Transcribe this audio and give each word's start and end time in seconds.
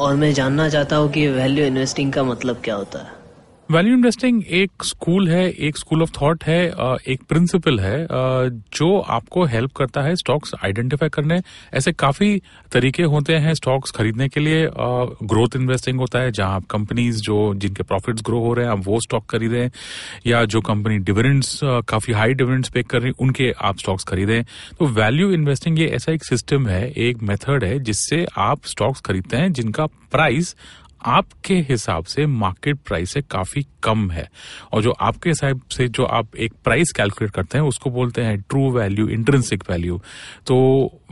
और 0.00 0.14
मैं 0.16 0.32
जानना 0.34 0.68
चाहता 0.68 0.96
हूँ 0.96 1.10
कि 1.12 1.26
वैल्यू 1.28 1.66
इन्वेस्टिंग 1.66 2.12
का 2.12 2.24
मतलब 2.24 2.60
क्या 2.64 2.74
होता 2.74 2.98
है? 2.98 3.19
वैल्यू 3.70 3.94
इन्वेस्टिंग 3.94 4.42
एक 4.50 4.84
स्कूल 4.84 5.28
है, 5.28 5.42
एक 5.48 5.76
स्कूल 5.76 6.02
ऑफ़ 6.02 6.10
थॉट 6.12 6.44
है 6.44 6.62
एक 7.08 7.20
प्रिंसिपल 7.28 7.78
है 7.80 8.06
जो 8.74 8.98
आपको 9.16 9.44
हेल्प 9.44 9.72
करता 9.76 10.02
है 10.02 10.14
स्टॉक्स 10.16 10.52
आइडेंटिफाई 10.64 11.08
करने। 11.08 11.40
ऐसे 11.74 11.92
काफ़ी 11.94 12.40
तरीके 12.72 13.02
होते 13.12 13.34
हैं 13.34 13.54
स्टॉक्स 13.54 13.90
खरीदने 13.90 14.28
के 14.28 14.40
लिए। 14.40 14.66
ग्रोथ 14.72 15.56
इन्वेस्टिंग 15.56 16.00
होता 16.00 16.18
है, 16.18 16.32
जहाँ 16.32 16.54
आप 16.54 16.64
कंपनीज़ 16.70 17.20
जो, 17.20 17.54
जिनके 17.54 17.82
प्रॉफिट्स 17.82 18.22
ग्रो 18.26 18.40
हो 18.40 18.52
रहे 18.54 18.66
हैं, 18.66 18.72
आप 18.72 18.82
वो 18.86 19.00
स्टॉक 19.00 19.30
खरीदें, 19.30 19.70
या 20.26 20.44
जो 20.46 20.60
कंपनी 20.62 20.98
डिविडेंड्स 21.00 21.58
काफ़ी 21.64 22.14
हाई 22.14 22.34
डिविडेंड्स 22.34 22.68
पे 22.68 22.82
कर 22.82 23.02
रही 23.02 23.12
उनके 23.20 23.52
आप 23.60 23.78
स्टॉक्स 23.78 24.04
खरीदें। 24.04 24.42
तो 24.78 24.86
वैल्यू 24.98 25.30
इन्वेस्टिंग 25.32 25.78
ये 25.78 25.88
ऐसा 25.90 26.12
एक 26.12 26.24
सिस्टम 26.24 26.66
है, 26.68 26.90
एक 26.90 27.22
मेथड 27.22 27.64
है, 27.64 27.78
जिससे 27.80 28.26
आप 28.40 28.66
स्टॉक्स 28.66 29.00
खरीदते 29.00 29.36
हैं, 29.36 29.52
जिनका 29.52 29.86
प्राइस 29.86 30.54
आपके 31.00 31.54
हिसाब 31.68 32.04
से 32.04 32.26
मार्केट 32.26 32.78
प्राइस 32.86 33.10
से 33.10 33.20
काफ़ी 33.22 33.64
कम 33.82 34.10
है। 34.10 34.28
और 34.72 34.82
जो 34.82 34.90
आपके 35.00 35.30
हिसाब 35.30 35.60
से 35.72 35.88
जो 35.88 36.04
आप 36.04 36.36
एक 36.36 36.52
प्राइस 36.64 36.92
कैलकुलेट 36.92 37.30
करते 37.32 37.58
हैं, 37.58 37.64
उसको 37.64 37.90
बोलते 37.90 38.22
हैं 38.22 38.40
ट्रू 38.40 38.70
वैल्यू 38.72 39.08
इंट्रेंसिक 39.08 39.64
वैल्यू 39.70 40.00
तो 40.46 40.56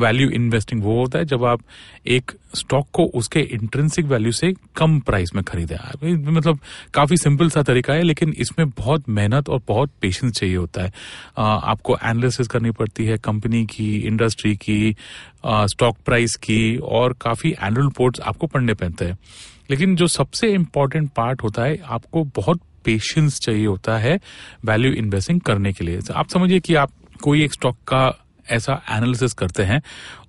वैल्यू 0.00 0.28
इन्वेस्टिंग 0.30 0.82
वो 0.84 0.98
होता 1.00 1.18
है 1.18 1.24
जब 1.24 1.44
आप 1.44 1.60
एक 2.06 2.32
स्टॉक 2.54 2.86
को 2.92 3.04
उसके 3.14 3.40
इंट्रेंसिक 3.52 4.04
वैल्यू 4.04 4.32
से 4.32 4.52
कम 4.76 4.98
प्राइस 5.00 5.34
में 5.34 5.42
खरीदें। 5.44 5.76
मतलब 6.32 6.58
काफ़ी 6.94 7.16
सिंपल 7.16 7.50
सा 7.50 7.62
तरीका 7.62 7.92
है, 7.92 8.02
लेकिन 8.02 8.32
इसमें 8.38 8.68
बहुत 8.70 9.08
मेहनत 9.08 9.48
और 9.48 9.60
बहुत 9.68 9.90
पेशेंस 10.00 10.32
चाहिए 10.32 10.56
होता 10.56 10.82
है। 10.82 10.92
आपको 11.38 11.96
एनालिसिस 11.96 12.48
करनी 12.48 12.70
पड़ती 12.70 13.04
है 13.06 13.18
कंपनी 13.18 13.64
की 13.66 13.94
इंडस्ट्री 13.98 14.54
की 14.56 14.94
स्टॉक 15.46 15.96
प्राइस 16.04 16.34
की, 16.36 16.76
और 16.76 17.12
काफ़ी 17.20 17.50
एनुअल 17.52 17.84
रिपोर्ट्स 17.84 18.20
आपको 18.20 18.46
पढ़ने 18.46 18.74
पड़ते 18.74 19.04
हैं। 19.04 19.18
लेकिन 19.68 19.96
जो 19.96 20.06
सबसे 20.08 20.52
इम्पोर्टेंट 20.52 21.10
पार्ट 21.12 21.42
होता 21.42 21.62
है, 21.62 21.76
आपको 21.78 22.24
बहुत 22.36 22.60
पेशेंस 22.84 23.40
चाहिए 23.40 23.66
होता 23.66 23.98
है 23.98 24.18
वैल्यू 24.64 24.92
इन्वेस्टिंग 24.94 25.40
करने 25.40 25.72
के 25.72 25.84
लिए। 25.84 26.00
आप 26.12 26.28
समझिए 26.28 26.60
कि 26.60 26.74
आप 26.76 26.92
कोई 27.22 27.44
एक 27.44 27.52
स्टॉक 27.52 27.76
का 27.88 28.14
ऐसा 28.46 28.80
एनालिसिस 28.90 29.32
करते 29.34 29.62
हैं 29.62 29.80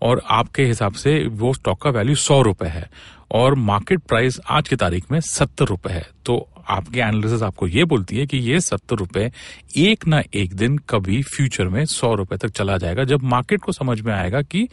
और 0.01 0.21
आपके 0.29 0.63
हिसाब 0.65 0.93
से 0.95 1.17
वो 1.27 1.53
स्टॉक 1.53 1.81
का 1.81 1.89
वैल्यू 1.89 2.15
सौ 2.17 2.41
रुपए 2.41 2.67
है 2.67 2.89
और 3.31 3.55
मार्केट 3.55 3.99
प्राइस 4.01 4.39
आज 4.49 4.67
की 4.67 4.75
तारीख 4.75 5.11
में 5.11 5.19
सत्तर 5.21 5.65
रुपए 5.65 5.89
है। 5.89 6.05
तो 6.25 6.47
आपके 6.69 6.99
एनालिसिस 6.99 7.43
आपको 7.43 7.67
ये 7.67 7.83
बोलती 7.85 8.17
है 8.17 8.25
कि 8.27 8.37
ये 8.39 8.59
सत्तर 8.61 8.95
रुपए 8.95 9.31
एक 9.77 10.05
ना 10.07 10.21
एक 10.33 10.53
दिन 10.53 10.77
कभी 10.89 11.21
फ्यूचर 11.25 11.67
में 11.67 11.83
सौ 11.85 12.13
रुपए 12.15 12.37
तक 12.37 12.49
चला 12.49 12.77
जाएगा, 12.77 13.03
जब 13.03 13.23
मार्केट 13.25 13.61
को 13.61 13.71
समझ 13.71 13.99
में 14.01 14.13
आएगा 14.13 14.41
कि 14.41 14.67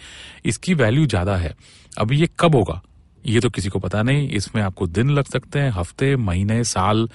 इसकी 0.45 0.75
वैल्यू 0.75 1.07
ज़्यादा 1.07 1.37
है। 1.37 1.55
अभी 1.93 2.19
ये 2.19 2.29
कब 2.41 2.55
होगा? 2.55 2.81
ये 3.27 3.41
तो 3.41 3.49
किसी 3.51 3.69
को 3.69 3.79
पता 3.79 4.03
नहीं 4.03 4.29
इसमें 4.31 4.63
आपको 4.63 4.87
दिन 4.89 5.11
लग 5.11 5.25
सकते 5.25 5.59
हैं 5.59 5.71
हफ़्ते 5.71 6.15
महीने 6.19 6.63
साल। 6.65 7.09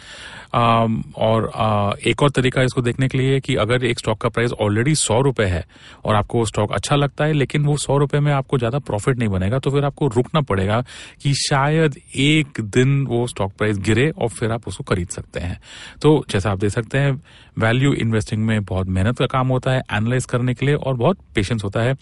आम, 0.54 1.04
और 1.18 1.52
आ, 1.56 1.92
एक 2.06 2.24
और 2.24 2.30
तरीका 2.30 2.62
इसको 2.62 2.82
देखने 2.82 3.08
के 3.08 3.18
लिए 3.18 3.40
कि 3.40 3.56
अगर 3.56 3.84
एक 3.86 4.00
स्टॉक 4.00 4.20
का 4.22 4.30
प्राइस 4.30 4.52
ऑलरेडी 4.52 4.96
सौ 4.96 5.20
रुपए 5.22 5.46
है 5.46 5.64
और 6.06 6.16
आपको 6.16 6.38
वो 6.38 6.46
स्टॉक 6.46 6.72
अच्छा 6.74 6.96
लगता 6.96 7.26
है 7.26 7.34
लेकिन 7.34 7.66
वो 7.66 7.78
सौ 7.78 7.98
रुपए 7.98 8.20
में 8.20 8.32
आपको 8.32 8.58
ज़्यादा 8.58 8.80
प्रॉफिट 8.82 9.18
नहीं 9.18 9.30
बनेगा 9.30 9.60
तो 9.60 9.72
फिर 9.72 9.86
आपको 9.86 10.08
रुकना 10.08 10.42
पड़ेगा 10.42 10.82
कि 11.24 11.34
शायद 11.40 11.96
एक 12.16 12.62
दिन 12.62 13.06
वो 13.08 13.26
स्टॉक 13.28 13.54
प्राइस 13.54 13.78
गिरे 13.80 14.10
और 14.12 14.30
फिर 14.30 14.52
आप 14.52 14.68
उसको 14.68 14.84
खरीद 14.84 15.10
सकते 15.10 15.40
हैं। 15.40 15.60
तो 16.02 16.24
जैसा 16.30 16.52
आप 16.52 16.60
देख 16.60 16.72
सकते 16.72 16.98
हैं 16.98 17.12
वैल्यू 17.58 17.94
इन्वेस्टिंग 17.96 18.46
में 18.46 18.64
बहुत 18.64 18.88
मेहनत 18.88 19.20
का 19.20 19.26
काम 19.28 19.48
होता 19.48 19.72
है 19.72 19.82
एनालाइज 19.92 20.26
करने 20.26 20.54
के 20.54 20.66
लिए 20.66 20.76
और 20.76 20.94
बहुत 20.96 21.18
पेशेंस 21.36 21.64
होता 21.64 21.82
है। 21.82 21.96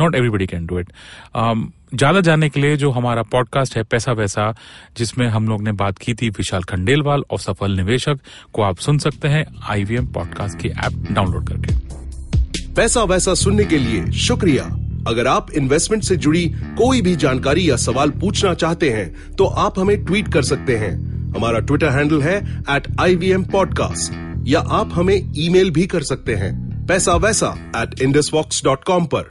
Not 0.00 0.14
everybody 0.14 0.46
can 0.46 0.66
do 0.66 0.78
it 0.78 0.92
ज़्यादा 1.94 2.20
जानने 2.20 2.48
के 2.48 2.60
लिए 2.60 2.76
जो 2.76 2.90
हमारा 2.90 3.22
पॉडकास्ट 3.24 3.76
है, 3.76 3.82
पैसा 3.84 4.12
वैसा, 4.12 4.52
जिसमें 4.96 5.26
हम 5.28 5.48
लोग 5.48 5.62
ने 5.62 5.72
बात 5.74 5.98
की 5.98 6.14
थी 6.14 6.28
विशाल 6.30 6.62
खंडेलवाल 6.64 7.22
और 7.30 7.38
सफल 7.38 7.72
निवेशक, 7.76 8.18
को 8.52 8.62
आप 8.62 8.78
सुन 8.78 8.98
सकते 8.98 9.28
हैं 9.28 9.44
आईवीएम 9.70 10.06
पॉडकास्ट 10.08 10.58
की 10.58 10.68
ऐप 10.68 11.06
डाउनलोड 11.12 11.48
करके। 11.48 11.74
पैसा 12.74 13.02
वैसा 13.04 13.34
सुनने 13.36 13.64
के 13.64 13.78
लिए 13.78 14.10
शुक्रिया। 14.18 14.64
अगर 15.08 15.26
आप 15.26 15.50
इन्वेस्टमेंट 15.52 16.02
से 16.04 16.16
जुड़ी 16.18 16.46
कोई 16.78 17.00
भी 17.02 17.14
जानकारी 17.16 17.68
या 17.70 17.76
सवाल 17.78 18.10
पूछना 18.20 18.54
चाहते 18.54 18.90
हैं 18.90 19.34
तो 19.36 19.44
आप 19.58 19.78
हमें 19.78 20.04
ट्वीट 20.04 20.32
कर 20.32 20.42
सकते 20.44 20.76
हैं। 20.78 20.92
हमारा 21.36 21.58
ट्विटर 21.60 21.88
हैंडल 21.88 22.22
है 22.22 22.36
at 22.70 22.88
I 23.00 23.14
V 23.16 23.30
M 23.32 23.44
podcast 23.52 24.46
या 24.48 24.60
आप 24.78 24.90
हमें 24.92 25.16
ईमेल 25.16 25.70
भी 25.70 25.86
कर 25.86 26.02
सकते 26.04 26.34
हैं। 26.34 26.52
पैसा 26.86 27.14
वैसा 27.16 27.54
एट 27.76 28.00
इंडस 28.02 28.30
पर। 28.34 29.30